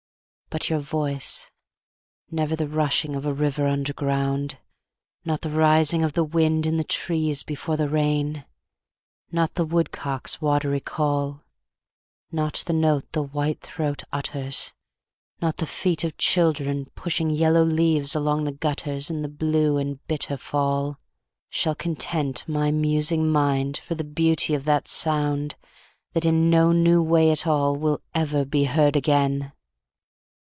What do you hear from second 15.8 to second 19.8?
of children pushing Yellow leaves along the gutters In the blue